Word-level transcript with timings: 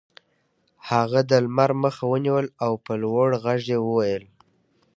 هغه 0.89 1.19
د 1.29 1.31
لمر 1.45 1.71
مخه 1.83 2.03
ونیوله 2.11 2.49
او 2.65 2.73
په 2.85 2.93
لوړ 3.03 3.27
غږ 3.43 3.61
یې 3.71 3.79
وویل 3.81 4.23